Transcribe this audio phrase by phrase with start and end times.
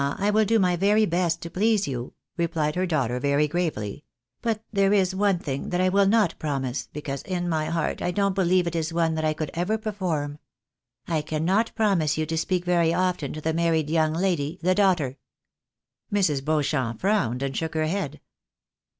[0.01, 4.03] I •will do my very best to please you," replied her daughter, very gravely;"
[4.41, 8.09] but there is one thing that I will not promise, because in my heart I
[8.09, 10.39] don't beheve it is one that I could ever perform.
[11.07, 15.19] I cannot promise you to speak very often to the married young lady, the daughter."
[16.11, 16.43] Mrs.
[16.43, 18.19] Beauchamp frowned, and shook her head.